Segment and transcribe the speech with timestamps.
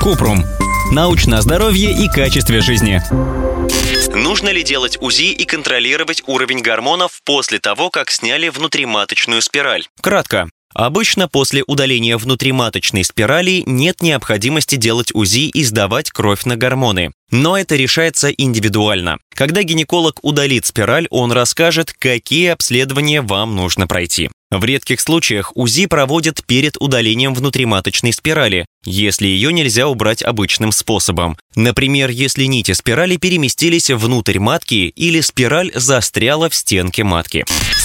[0.00, 0.44] Купрум.
[0.92, 3.02] Научное здоровье и качестве жизни.
[4.14, 9.86] Нужно ли делать УЗИ и контролировать уровень гормонов после того, как сняли внутриматочную спираль?
[10.00, 10.48] Кратко.
[10.74, 17.12] Обычно после удаления внутриматочной спирали нет необходимости делать УЗИ и сдавать кровь на гормоны.
[17.30, 19.18] Но это решается индивидуально.
[19.34, 24.30] Когда гинеколог удалит спираль, он расскажет, какие обследования вам нужно пройти.
[24.50, 31.36] В редких случаях УЗИ проводят перед удалением внутриматочной спирали, если ее нельзя убрать обычным способом.
[31.56, 37.44] Например, если нити спирали переместились внутрь матки или спираль застряла в стенке матки.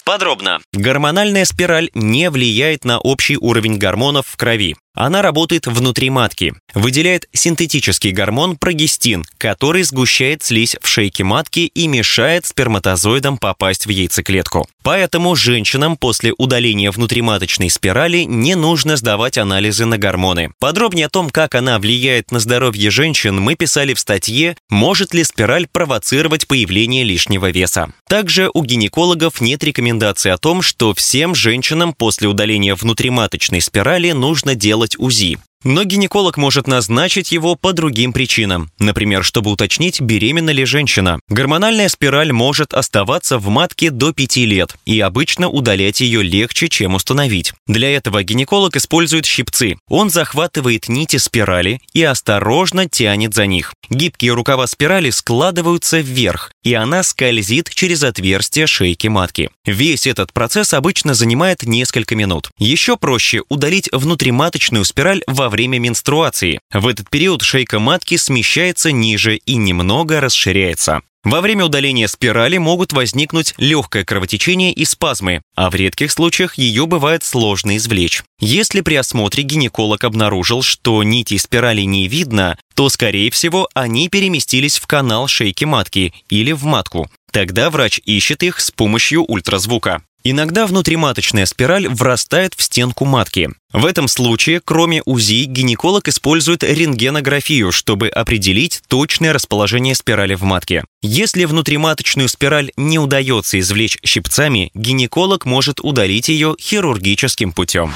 [0.10, 0.60] Подробно.
[0.74, 4.76] Гормональная спираль не влияет на общий уровень гормонов в крови.
[4.96, 11.88] Она работает внутри матки, выделяет синтетический гормон прогестин, который сгущает слизь в шейке матки и
[11.88, 14.68] мешает сперматозоидам попасть в яйцеклетку.
[14.84, 20.52] Поэтому женщинам после удаления внутриматочной спирали не нужно сдавать анализы на гормоны.
[20.90, 25.24] Подробнее о том, как она влияет на здоровье женщин, мы писали в статье «Может ли
[25.24, 27.94] спираль провоцировать появление лишнего веса?».
[28.08, 34.56] Также у гинекологов нет рекомендации о том, что всем женщинам после удаления внутриматочной спирали нужно
[34.56, 35.38] делать УЗИ.
[35.66, 38.72] Но гинеколог может назначить его по другим причинам.
[38.80, 41.20] Например, чтобы уточнить, беременна ли женщина.
[41.28, 46.96] Гормональная спираль может оставаться в матке до 5 лет, и обычно удалять ее легче, чем
[46.96, 47.52] установить.
[47.68, 49.76] Для этого гинеколог использует щипцы.
[49.90, 53.74] Он захватывает нити спирали и осторожно тянет за них.
[53.90, 59.50] Гибкие рукава спирали складываются вверх, и она скользит через отверстие шейки матки.
[59.66, 62.50] Весь этот процесс обычно занимает несколько минут.
[62.58, 66.60] Еще проще удалить внутриматочную спираль во время менструации.
[66.72, 71.02] В этот период шейка матки смещается ниже и немного расширяется.
[71.24, 76.86] Во время удаления спирали могут возникнуть легкое кровотечение и спазмы, а в редких случаях ее
[76.86, 78.22] бывает сложно извлечь.
[78.40, 84.78] Если при осмотре гинеколог обнаружил, что нити спирали не видно, то, скорее всего, они переместились
[84.78, 87.10] в канал шейки матки или в матку.
[87.32, 90.04] Тогда врач ищет их с помощью ультразвука.
[90.24, 93.50] Иногда внутриматочная спираль врастает в стенку матки.
[93.72, 100.86] В этом случае, кроме УЗИ, гинеколог использует рентгенографию, чтобы определить точное расположение спирали в матке.
[101.04, 107.94] Если внутриматочную спираль не удается извлечь щипцами, гинеколог может удалить ее хирургическим путем.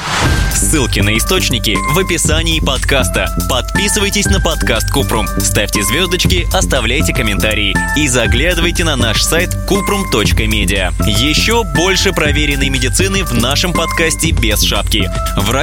[0.54, 3.36] Ссылки на источники в описании подкаста.
[3.50, 10.94] Подписывайтесь на подкаст Купрум, ставьте звездочки, оставляйте комментарии и заглядывайте на наш сайт kuprum.media.
[11.08, 15.10] Еще больше проверенной медицины в нашем подкасте без шапки.
[15.36, 15.63] Врач